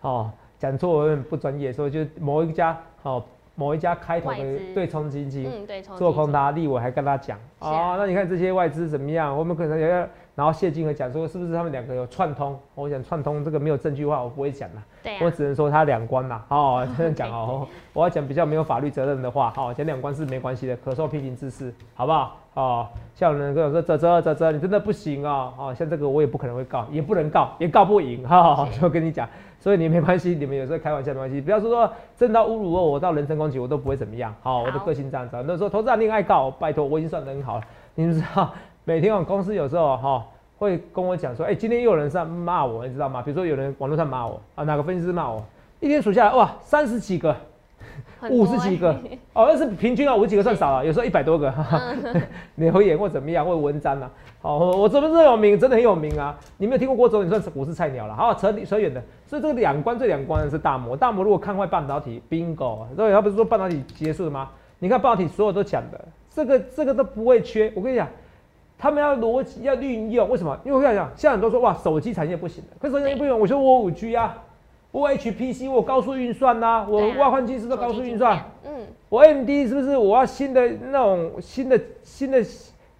[0.00, 3.22] 好， 讲错我有点不专业，所以就某一家，好。
[3.54, 4.36] 某一家开头的
[4.72, 5.50] 对冲基金，
[5.96, 9.36] 做空他，利我还跟他讲啊，那你看这些外资怎么样？
[9.36, 12.56] 我们可能也要，然后谢金河讲说是不是他们两个有串通？
[12.76, 14.82] 我想串通这个没有证据话，我不会讲啦，
[15.20, 22.36] 我只能说他两关呐，哦，这 样讲哦，我要讲比较没有法律责任的话，好，讲两关是没关系的，可受批评之事，好不好？
[22.54, 29.28] 哦，像有人跟我说泽泽泽泽，你真的不行啊，哦，像这个我也不可能会告，也不能告，也告不赢，哈，就跟你讲。
[29.58, 34.32] 所以你没关系，你们有时候开玩笑没关系，不要说说真到侮辱我，我到人身攻击我都不会怎么样。
[34.40, 35.36] 好，我的个性这样子。
[35.44, 37.64] 那时候投资人恋爱告，拜托，我已经算得很好了。
[37.96, 38.54] 你们知道，
[38.88, 40.24] 每天我公司有时候哈
[40.56, 43.20] 会跟我讲说，哎，今天又有人上骂我，你知道吗？
[43.20, 45.44] 比如说有人网络上骂我啊，哪个分析师骂我，
[45.78, 47.36] 一天数下来哇，三十几个。
[48.30, 48.90] 五十几个
[49.34, 51.52] 哦，那是平均啊，五十几个算少了，有时候一百多个，
[52.56, 54.10] 留言或怎么样，或文章啊。
[54.40, 56.34] 好，我这边是有名，真的很有名啊。
[56.56, 58.14] 你没有听过郭总，你算是股市菜鸟了。
[58.14, 60.96] 好，扯扯远的，所以这个两关，这两关是大摩。
[60.96, 64.48] 大摩如果看坏半导体，bingo，所以他不是说半导体结束了吗？
[64.78, 66.02] 你看半导体所有都讲的，
[66.34, 67.70] 这个这个都不会缺。
[67.76, 68.08] 我跟你讲，
[68.78, 70.56] 他们要逻辑要运用，为什么？
[70.64, 74.40] 因为我跟你讲，现在很多说哇，手机产业不行了，可是手机不行，我说我五 G 啊，
[74.92, 78.40] 我 HPC，我高速运算呐，我外换机是不是高速运算？
[78.64, 82.44] 嗯，我 AMD 是不是我要新的那种新的新的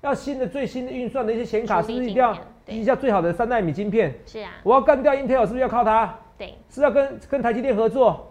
[0.00, 2.36] 要新的最新的运算的一些显卡，是不是一定要
[2.66, 4.12] 一下最好的三纳米晶片？
[4.26, 6.12] 是啊，我要干掉 Intel，是不是要靠它？
[6.36, 8.28] 对，是要跟跟台积电合作，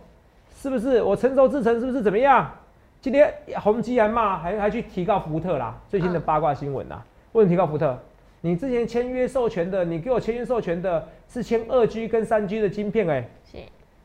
[0.56, 1.02] 是不是？
[1.02, 2.50] 我成熟制程是不是怎么样？
[3.00, 7.02] 今天宏基还骂，还还去提告福特啦，最新的八卦新闻呐。
[7.34, 7.98] 为什么提告福特？
[8.42, 13.28] 你之前签约授权的，你给我签约授权的是签二 G 跟三 G 的晶片哎。
[13.52, 13.58] 是。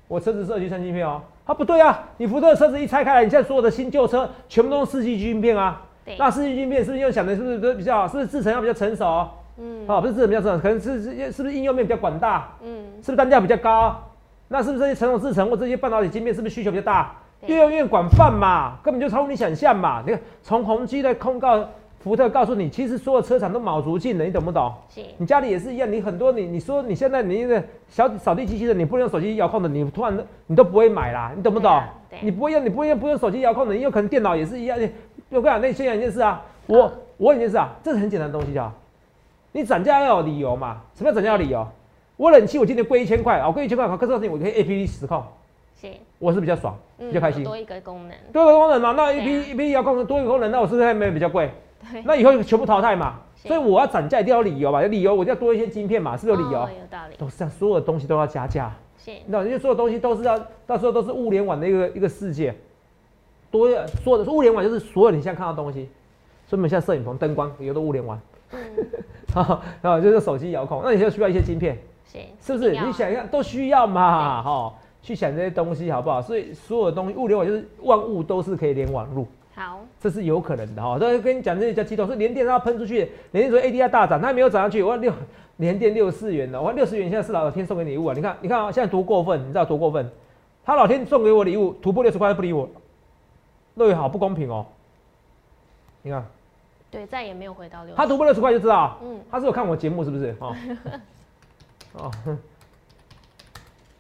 [0.09, 1.23] 我车子是二 G 三晶片哦。
[1.47, 5.83] 它不对啊，你福特车子一拆开来，你现在所有的新旧车全部都是四 G 晶片啊。
[6.05, 6.17] 对。
[6.19, 8.09] 那四 G 晶片是不是又想的是不是都比较好？
[8.09, 9.29] 是不是制程要比较成熟？
[9.59, 9.87] 嗯。
[9.87, 12.49] 好，不是制程比较成熟，可能是是是不是应用面比较广大？
[12.63, 12.85] 嗯。
[13.03, 14.03] 是不是单价比较高？
[14.49, 17.15] 那是不是这些成熟制程或这些半导体晶片是不是需求比较大？
[17.47, 20.03] 越用越广泛嘛，根本就超乎你想象嘛。
[20.07, 21.69] 你看，从宏基的控告。
[22.03, 24.73] 福特告诉你，其实所有车厂都卯足劲了，你懂不懂？
[24.89, 25.01] 是。
[25.19, 31.81] 你家里也是一样，你很多你你说你现在你那个小扫地机器人，你不能用手机遥控的，你突然你都不会买啦，你懂不懂？
[32.21, 34.77] 你不会用，你不会用，不用手机遥控的，你有可能电脑也是一样。
[35.31, 36.79] 我跟你讲，那先讲一件事啊，我
[37.17, 38.73] 我问一件事啊，这是很简单的东西啊，
[39.53, 40.83] 你涨价要有理由嘛？
[40.95, 41.67] 什么叫涨价理由？
[42.17, 45.23] 我冷气我今天贵一千块啊，贵一千块，可是你，我可以 A P P 实控。
[45.81, 45.89] 是。
[46.19, 47.43] 我是比较爽，比较开心。
[47.43, 48.17] 多一个功能。
[48.33, 51.51] 多一个功能嘛，那 A P P 遥控多一个功能，那我是不是没有比较贵？
[52.05, 54.83] 那以后全部淘汰嘛，所以我要涨价一定要理由吧？
[54.83, 56.61] 有理由我就要多一些晶片嘛，是不是有理由？
[56.61, 57.17] 有道理。
[57.19, 58.73] 都是这样，所有的东西都要加价。
[58.99, 62.55] 是，那因为所有东西都是要，到时候都是物联网的一个一个世界。
[63.51, 63.69] 多
[64.03, 65.89] 说的是物联网，就是所有你现在看到东西，
[66.47, 68.19] 所以我们现在摄影棚灯光有的物联网。
[68.53, 68.59] 嗯。
[69.35, 71.77] 好，然后就是手机遥控，那你就需要一些晶片。
[72.07, 72.19] 是。
[72.41, 72.71] 是不是？
[72.71, 74.43] 你想一下，都需要嘛？
[74.43, 76.23] 哈，去想这些东西好不好？
[76.23, 79.27] 所以所有的东西，物联网就是万物都是可以连网路。
[79.55, 80.99] 好，这是有可能的哈。
[80.99, 84.83] 都跟你讲，这些叫激动，是连电它喷出去，连电说 ADR 大涨，它还没有涨上去。
[84.83, 85.13] 我六
[85.59, 88.15] 连电六四元的，我六十元现在是老天送给礼物啊！
[88.17, 90.11] 你看，你看啊，现在多过分，你知道多过分？
[90.65, 92.67] 他老天送给我礼物，突破六十块不理我，
[93.75, 94.65] 乐宇好不公平哦。
[96.01, 96.25] 你看，
[96.91, 97.95] 对，再也没有回到六。
[97.95, 100.35] 他突破六十块就知道，嗯，他是有看我节目是不是？
[100.41, 100.57] 哦，
[101.93, 102.11] 哦，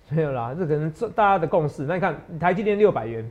[0.09, 1.83] 没有啦，这可能大家的共识。
[1.83, 3.31] 那你看，台积电六百元。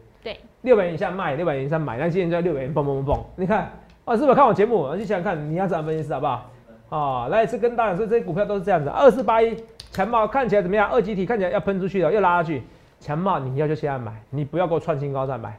[0.61, 3.25] 对，六百元以下卖，六百元以上买，那今天就在六百元蹦蹦蹦蹦。
[3.35, 3.71] 你看，
[4.05, 4.93] 啊，是不是看我节目？
[4.95, 6.49] 你想想看，你要怎样分析好不好？
[6.89, 8.89] 啊，来，是跟大家说，这些股票都是这样子。
[8.89, 9.55] 二四八一
[9.91, 10.89] 强茂看起来怎么样？
[10.89, 12.61] 二级体看起来要喷出去了，又拉下去。
[12.99, 15.57] 强茂你要就现在买，你不要给我创新高再买，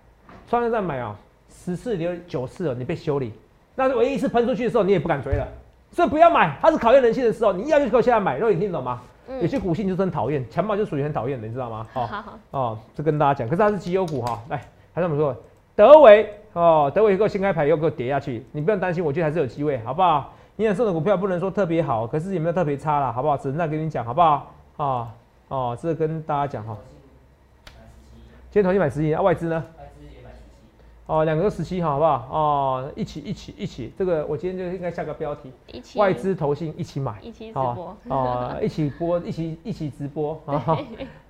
[0.49, 1.15] 创新再买哦，
[1.49, 3.33] 十次有九四了，你被修理。
[3.75, 5.49] 那是唯一一次喷出去的时候，你也不敢追了，
[5.91, 8.37] 所以不要买，它是考验人性的时候，你要就给我现在买。
[8.39, 9.01] 肉，你听懂吗？
[9.41, 11.87] 有些股性就是很讨厌，强暴就属于很讨厌的，你知道吗？
[11.93, 14.41] 好好哦，这跟大家讲，可是它是绩优股哈。
[14.51, 14.61] 来，
[14.93, 15.35] 还是我们说
[15.75, 20.33] 德维哦，德维一个新开牌又给我跌下去，你不用担心，我觉得还是有机会，好不好？
[20.57, 23.37] 你想送的股票不能说特别好，可是也没有特别差啦，好不好？
[23.37, 24.55] 只能这样跟你讲，好不好？
[24.77, 25.15] 啊
[25.49, 26.77] 哦，这跟大家讲哈。
[28.51, 29.65] 今天投资买十亿，啊，外资呢？
[31.07, 32.29] 哦，两个都十七好不好？
[32.31, 35.53] 哦，一起一起一起，这个我今天就应该下个标题，
[35.97, 40.79] 外资投信一起买，一起直播，哦， 一起播，一起一起直播啊！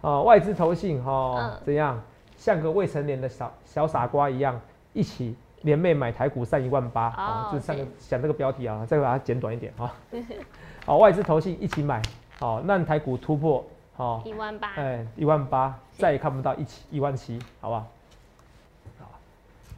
[0.02, 2.00] 哦，外资投信哈，怎样？
[2.42, 4.60] 像个未成年的小小傻瓜一样，
[4.92, 9.94] 一起联袂买台股上一万八，哦，就是上个想这个标题啊，再把它剪短一点啊。
[10.84, 12.02] 好，外资投信一起买，
[12.40, 17.86] 好，让台股突破，好，一万八，哎，一万八，再也看不到一起一万七，好不好？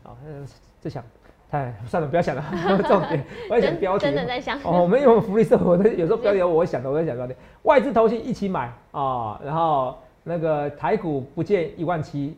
[0.05, 0.17] 好，
[0.81, 1.05] 在想，
[1.51, 2.43] 太算了，不要想了。
[2.89, 4.07] 重点，我在想标题。
[4.07, 4.59] 真的在想。
[4.63, 7.35] 哦，我们因为福利社，我的有时候标题我会想的，我在想标题。
[7.65, 12.35] 外资投信一起买啊，然后那个台股不见一万七，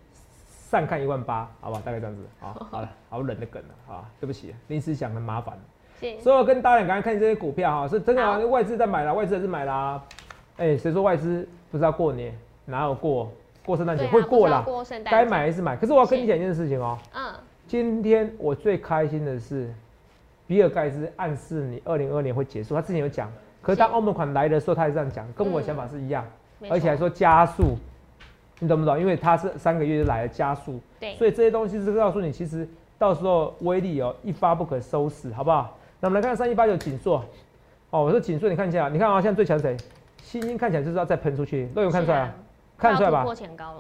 [0.69, 1.81] 上看一万八，好不好？
[1.83, 2.23] 大概这样子。
[2.41, 5.57] 好， 好了，好冷的梗了啊，对不起，临时想很麻烦。
[6.21, 10.03] 所以我跟大家刚刚看这些股票哈，是真的外资在买了，外资也是买啦。
[10.57, 12.37] 哎，谁说外资不知道过年？
[12.65, 13.31] 哪有过？
[13.65, 14.65] 过圣诞节会过啦，
[15.05, 15.77] 该买还是买。
[15.77, 16.99] 可是我要跟你讲一件事情哦。
[17.15, 17.33] 嗯。
[17.67, 19.73] 今天我最开心的是，
[20.47, 22.75] 比尔盖茨暗示你二零二年会结束。
[22.77, 23.29] 他之前有讲，
[23.61, 26.25] 可是当欧盟款来的时候，他也这样讲，跟我的想法是一样，
[26.71, 27.77] 而且还说加速，
[28.59, 28.99] 你懂不懂？
[28.99, 32.67] 因为它是三个月就来了加速，对，所以这些东西是告诉你，其实
[32.99, 35.77] 到时候威力哦一发不可收拾，好不好？
[36.01, 37.23] 那我们来看三一八九锦硕，
[37.91, 39.77] 哦，我说锦硕，你看一下，你看啊，现在最强谁？
[40.23, 42.35] 新星看起来就是要再喷出去，都有看出来啊？
[42.79, 43.25] 看出来吧？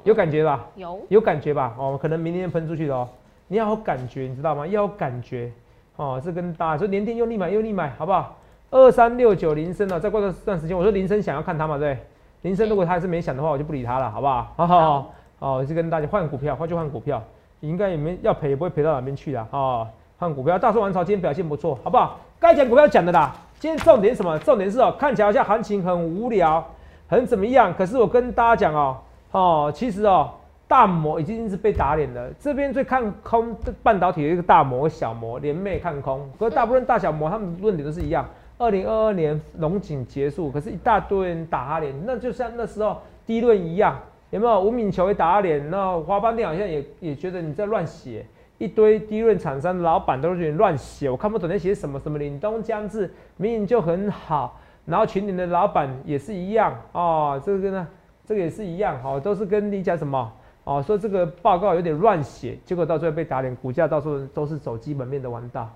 [0.04, 0.66] 有感觉吧？
[0.74, 1.74] 有，有感觉吧？
[1.78, 3.08] 哦，可能明天喷出去的哦。
[3.48, 4.66] 你要有感觉，你知道吗？
[4.66, 5.50] 要有感觉
[5.96, 8.38] 哦，这跟大家说连电用力买用力买，好不好？
[8.70, 9.98] 二三六九铃声呢？
[10.00, 11.98] 再过段段时间，我说铃声想要看它嘛，对？
[12.42, 14.52] 铃声如果他还是没想的话，我就不理他了，好不好？
[14.56, 17.22] 好好好，哦，就跟大家换股票，换就换股票，
[17.60, 19.86] 应该也没要赔，也不会赔到哪边去的哦。
[20.18, 20.58] 换股票。
[20.58, 22.18] 大宋王朝今天表现不错，好不好？
[22.38, 23.34] 该讲股票讲的啦。
[23.58, 24.38] 今天重点什么？
[24.38, 26.64] 重点是哦，看起来好像行情很无聊，
[27.08, 27.72] 很怎么样？
[27.74, 28.96] 可是我跟大家讲哦，
[29.32, 30.30] 哦，其实哦，
[30.68, 32.30] 大摩已经是被打脸了。
[32.38, 38.24] 这边最看空的半导体的一个大摩、小摩连袂看空，可是大部分大小摩他们论点都是一样。
[38.58, 44.60] 二零二二年龙井结束，可是一大堆人打他脸，那就像那时候第一轮一样，有没有？
[44.62, 48.24] 吴敏球也打他脸，那华邦电好像也也觉得你在乱写，
[48.56, 57.86] 一堆低润厂商的老板都觉得乱写，我看不懂在写什么，什么凛冬将至，明明就很好，然后群里的老板也是一样哦，这个呢，
[58.24, 60.32] 这个也是一样，哦，都是跟你讲什么，
[60.64, 65.70] 哦，说这个报告有点乱写，结果到最后被打脸，股价到时候都是走基本面的完道。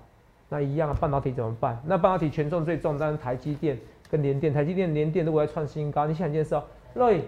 [0.53, 1.81] 那一样啊，半导体怎么办？
[1.85, 3.77] 那半导体权重最重，当然台积电
[4.09, 4.53] 跟联电。
[4.53, 7.21] 台积电、联电如果要创新高，你想一件事哦，瑞，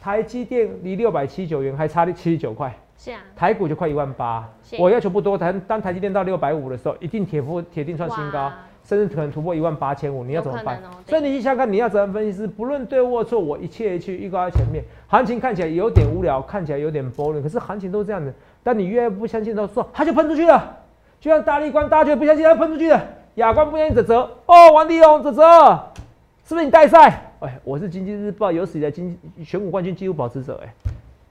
[0.00, 4.48] 台积电离六百七十九元还差七十九块，是啊，台股就快一万八。
[4.76, 8.50] 我要求不多，台当台积电到六百五的时候，一定铁夫铁定创新高，
[8.82, 10.24] 甚至可能突破一万八千五。
[10.24, 10.82] 你要怎么办？
[11.06, 14.82] 所以你想想看，你要怎样分析师，不论对或错，我一切一切预告在前面。
[15.06, 18.34] 行情看起来有点无聊，看起来有点 boring，可是行情都是这样的。
[18.64, 20.80] 但你越不相信，都说它就喷出去了。
[21.24, 23.00] 就像大力关，大家觉得不相信，要喷出去的。
[23.36, 25.42] 亚光不相信，泽泽哦，王力宏，泽泽，
[26.44, 27.32] 是不是你带赛？
[27.40, 30.68] 哎，我是经济日报有史以来经选股冠军纪录保持者，哎，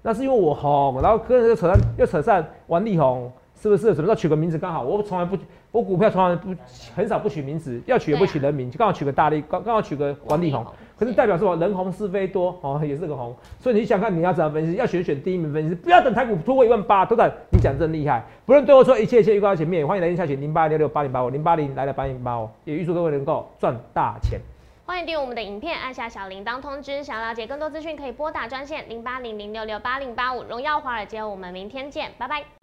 [0.01, 3.31] 那是因为我红，然后跟人又扯上又扯上王力宏。
[3.63, 3.95] 是不是？
[3.95, 4.81] 什么时候取个名字刚好？
[4.81, 5.37] 我从来不，
[5.71, 6.53] 我股票从来不
[6.93, 10.65] 很少不取名字，要取也不取人名，就刚好取个大力，刚刚好取个王力宏。
[10.99, 13.33] 可是代表是我人红是非多哦，也是个红。
[13.59, 14.73] 所以你想看你要怎么分析？
[14.73, 18.21] 要选选第一名分析，不要等台股突破一万八，都等你讲真厉害。
[18.45, 19.87] 不论对我说，一切一切预告在前面。
[19.87, 24.37] 欢迎来电下群零八六六八零八五零八零来了八零八五，也预祝各位能够赚大钱。
[24.85, 27.01] 欢迎订阅我们的影片，按下小铃铛通知。
[27.01, 30.43] 想了解更多资讯，可以拨打专线零八零零六六八零八五。
[30.43, 32.62] 荣耀华尔街，我们明天见，拜拜。